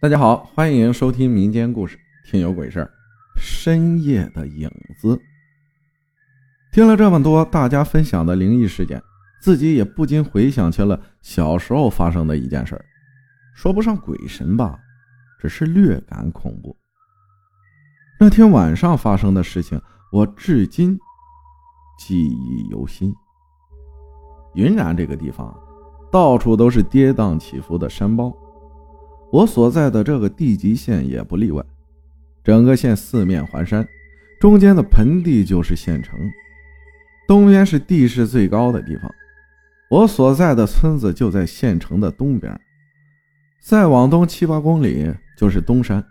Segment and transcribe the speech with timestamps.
[0.00, 1.96] 大家好，欢迎收听民间故事
[2.30, 2.84] 《听有鬼事儿》。
[3.40, 5.18] 深夜的影子。
[6.72, 9.02] 听了这么多大家分享的灵异事件，
[9.40, 12.84] 自己也不禁回想起了小时候发生的一件事儿，
[13.54, 14.78] 说不上鬼神吧，
[15.40, 16.76] 只是略感恐怖。
[18.20, 19.80] 那天晚上发生的事情，
[20.12, 20.98] 我至今
[21.98, 23.14] 记忆犹新。
[24.54, 25.56] 云南这个地方，
[26.12, 28.36] 到处都是跌宕起伏的山包。
[29.34, 31.60] 我所在的这个地级县也不例外，
[32.44, 33.84] 整个县四面环山，
[34.40, 36.16] 中间的盆地就是县城，
[37.26, 39.12] 东边是地势最高的地方。
[39.90, 42.56] 我所在的村子就在县城的东边，
[43.60, 46.04] 再往东七八公里就是东山。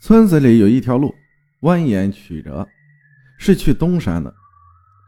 [0.00, 1.14] 村子里有一条路，
[1.60, 2.66] 蜿蜒曲折，
[3.38, 4.34] 是去东山的。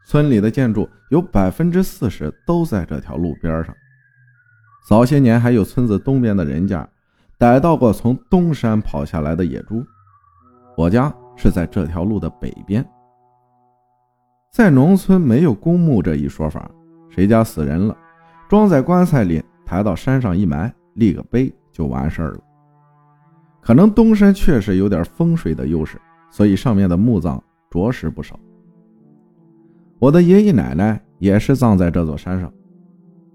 [0.07, 3.75] 村里的建筑有百分之四十都在这条路边上。
[4.85, 6.87] 早些年还有村子东边的人家
[7.39, 9.83] 逮到过从东山跑下来的野猪。
[10.77, 12.85] 我家是在这条路的北边。
[14.53, 16.71] 在农村没有公墓这一说法，
[17.09, 17.97] 谁家死人了，
[18.47, 22.41] 装在棺材里抬到山上一埋，立个碑就完事儿了。
[23.63, 25.99] 可能东山确实有点风水的优势，
[26.31, 28.39] 所以上面的墓葬着实不少。
[29.99, 32.53] 我的爷爷奶奶也是葬在这座山上。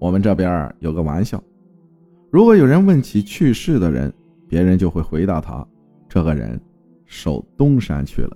[0.00, 1.40] 我们这边有个玩笑，
[2.30, 4.10] 如果有人问起去世的人，
[4.48, 5.64] 别人就会回答他
[6.08, 6.58] ：“这个人
[7.04, 8.34] 守东山去了。”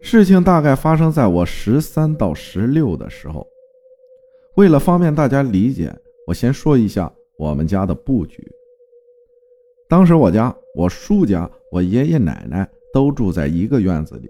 [0.00, 3.44] 事情大概发生在我十三到十六的时候。
[4.54, 5.92] 为了方便大家理解，
[6.28, 8.46] 我先说一下我们家的布局。
[9.88, 14.28] 当时我家、我叔家、我爷爷奶奶都住在一个院子里，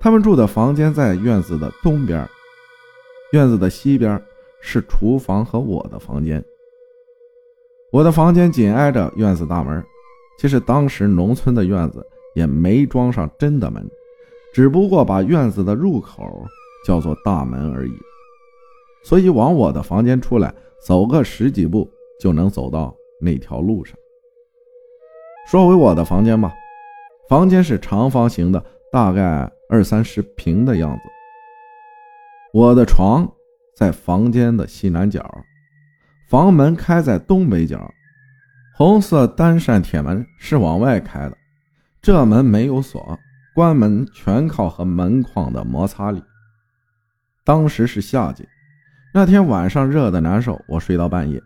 [0.00, 2.28] 他们住的房间在院子的东边，
[3.32, 4.20] 院子的西边。
[4.66, 6.44] 是厨房和我的房间。
[7.92, 9.82] 我的房间紧挨着院子大门。
[10.38, 13.88] 其实当时农村的院子也没装上真的门，
[14.52, 16.44] 只不过把院子的入口
[16.84, 17.92] 叫做大门而已。
[19.04, 20.52] 所以往我的房间出来，
[20.84, 21.88] 走个十几步
[22.20, 23.96] 就能走到那条路上。
[25.48, 26.52] 说回我的房间吧，
[27.28, 31.02] 房间是长方形的，大概二三十平的样子。
[32.52, 33.32] 我的床。
[33.76, 35.22] 在房间的西南角，
[36.30, 37.92] 房门开在东北角，
[38.74, 41.36] 红色单扇铁门是往外开的，
[42.00, 43.18] 这门没有锁，
[43.54, 46.22] 关门全靠和门框的摩擦力。
[47.44, 48.48] 当时是夏季，
[49.12, 51.42] 那天晚上热的难受，我睡到半夜，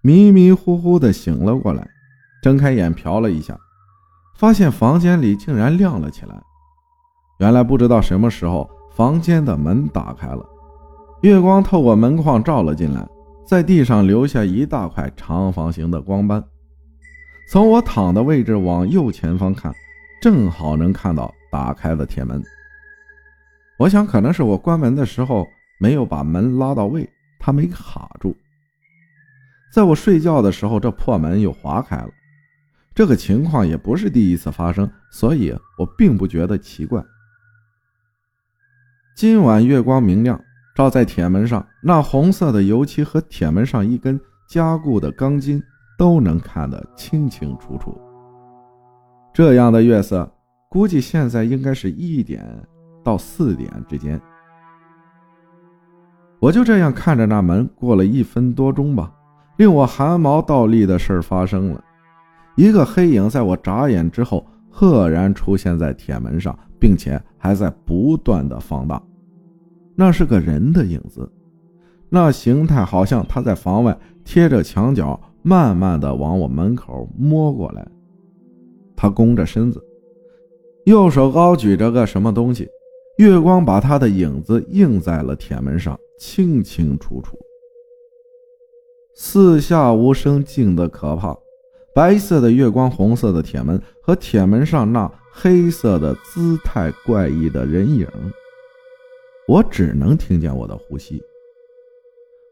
[0.00, 1.84] 迷迷糊糊的醒了过来，
[2.40, 3.58] 睁开眼瞟了一下，
[4.36, 6.40] 发现房间里竟然亮了起来。
[7.40, 10.53] 原来不知道什么时候，房间的门打开了。
[11.24, 13.02] 月光透过门框照了进来，
[13.46, 16.44] 在地上留下一大块长方形的光斑。
[17.48, 19.74] 从我躺的位置往右前方看，
[20.20, 22.42] 正好能看到打开的铁门。
[23.78, 25.46] 我想可能是我关门的时候
[25.80, 27.08] 没有把门拉到位，
[27.38, 28.36] 它没卡住。
[29.72, 32.10] 在我睡觉的时候，这破门又划开了。
[32.94, 37.02] 这个情况也不是第一次发生，所以我并不觉得奇怪。
[39.16, 40.38] 今晚月光明亮。
[40.74, 45.62] 照在铁门上，那红色的油漆和铁门上一根加固的钢筋
[45.96, 47.96] 都能看得清清楚楚。
[49.32, 50.28] 这样的月色，
[50.68, 52.44] 估计现在应该是一点
[53.04, 54.20] 到四点之间。
[56.40, 59.12] 我就这样看着那门，过了一分多钟吧，
[59.56, 61.82] 令我汗毛倒立的事发生了。
[62.56, 69.00] 一个黑影在我眨眼之后，赫然出现在铁门上，并且还在不断的放大。
[69.94, 71.30] 那是个人的影子，
[72.08, 77.86] 那形态好像他在房外贴着墙角，慢慢的往我门口摸过来。
[78.96, 79.82] 他弓着身子，
[80.84, 82.68] 右手高举着个什么东西，
[83.18, 87.38] 月光把他的影子映在了铁门上，清清楚楚。
[89.14, 91.36] 四下无声，静得可怕。
[91.94, 98.08] 白色的月光，红色的铁门和铁门上那黑色的姿态怪异的人影。
[99.46, 101.22] 我只能听见我的呼吸。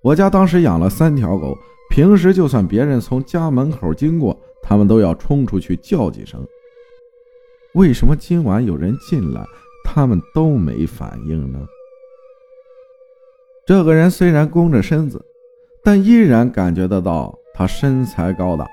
[0.03, 1.57] 我家当时养了三条狗，
[1.91, 6.47] 平时就算别人从家门口经过，他们都要冲出去叫几声。
[7.75, 9.43] 为什么今晚有人进来，
[9.85, 11.67] 他们都没反应呢？
[13.65, 15.25] 这个人虽然弓着身子，
[15.83, 18.69] 但依然感觉得到他身材高大。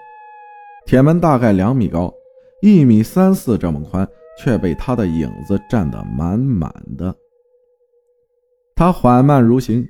[0.85, 2.11] 铁门大概两米高，
[2.61, 4.05] 一米三四这么宽，
[4.43, 7.15] 却被他的影子占得满满的。
[8.79, 9.85] 他缓慢如行，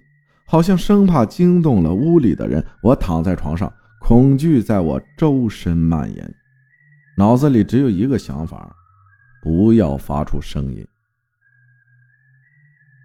[0.47, 2.65] 好像生怕惊动了屋里的人。
[2.81, 3.71] 我躺在床上，
[4.01, 6.36] 恐惧在我周身蔓延，
[7.15, 8.75] 脑子里只有一个想法：
[9.44, 10.83] 不要发出声音。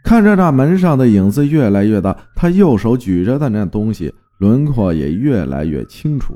[0.02, 6.34] 看着那门上的影子越来越大，他右手举着的那东西轮廓也越来越清楚，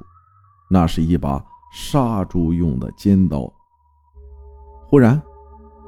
[0.70, 1.42] 那是一把
[1.72, 3.50] 杀猪用的尖刀。
[4.90, 5.18] 忽然，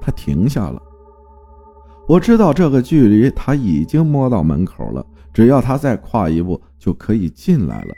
[0.01, 0.81] 他停下了。
[2.11, 7.95] 我知道这个距离他已经摸到门口了，只要他再跨一步就可以进来了。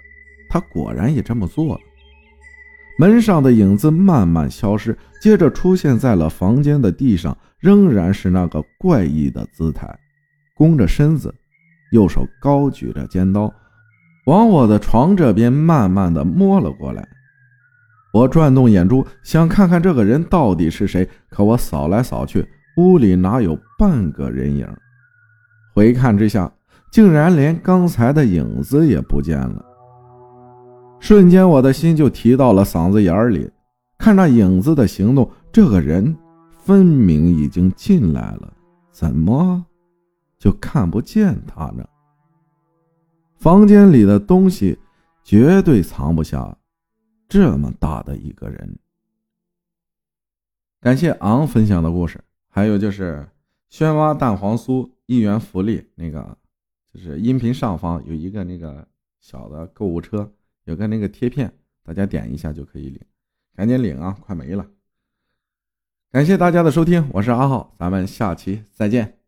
[0.50, 1.80] 他果然也这么做了，
[2.98, 9.88] 门上的影子慢慢消失，接着出现在了房间的地上，仍然是那个怪异的姿态，
[10.54, 11.34] 弓着身子，
[11.92, 13.50] 右手高举着尖刀，
[14.26, 17.08] 往我的床这边慢慢的摸了过来。
[18.12, 22.46] 我转动眼珠，想看看这个人到底是谁，可我扫来扫去，
[22.76, 24.66] 屋里哪有半个人影？
[25.74, 26.52] 回看之下，
[26.90, 29.64] 竟然连刚才的影子也不见了。
[31.00, 33.50] 瞬间，我的心就提到了嗓子眼里。
[33.98, 36.16] 看那影子的行动，这个人
[36.50, 38.52] 分明已经进来了，
[38.90, 39.64] 怎么
[40.38, 41.84] 就看不见他呢？
[43.36, 44.78] 房间里的东西
[45.22, 46.56] 绝对藏不下
[47.28, 48.78] 这么大的一个人。
[50.80, 52.20] 感谢昂分享的故事，
[52.54, 53.26] 还有就是
[53.70, 56.36] 轩蛙蛋黄酥一元福利，那个
[56.92, 58.86] 就是音频上方有一个那个
[59.18, 60.32] 小的购物车。
[60.64, 61.52] 有个那个贴片，
[61.82, 63.00] 大家点一下就可以领，
[63.56, 64.64] 赶紧领啊，快没了！
[66.12, 69.21] 感谢大家的收听，我是阿浩，咱们下期再见。